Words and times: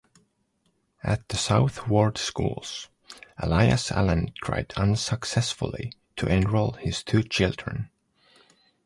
At 1.03 1.29
the 1.29 1.37
South 1.37 1.87
Ward 1.87 2.17
schools, 2.17 2.89
Elias 3.37 3.91
Allen 3.91 4.33
tried 4.41 4.73
unsuccessfully 4.75 5.93
to 6.15 6.25
enroll 6.25 6.71
his 6.71 7.03
two 7.03 7.21
children. 7.21 7.91